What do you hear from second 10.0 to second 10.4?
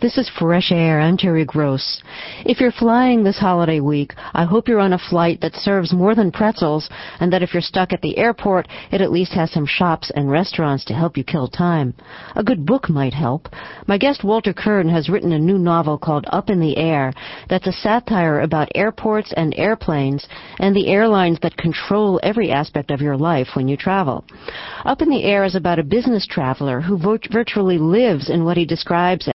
and